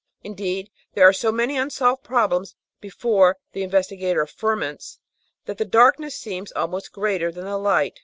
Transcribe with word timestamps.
Indeed, 0.23 0.71
there 0.95 1.07
are 1.07 1.13
so 1.13 1.31
many 1.31 1.55
unsolved 1.57 2.01
problems 2.03 2.55
before 2.79 3.37
the 3.51 3.61
investi 3.61 3.99
gator 3.99 4.21
of 4.21 4.31
ferments, 4.31 4.97
that 5.45 5.59
the 5.59 5.63
darkness 5.63 6.17
seems 6.17 6.51
almost 6.53 6.91
greater 6.91 7.31
than 7.31 7.45
the 7.45 7.59
light. 7.59 7.99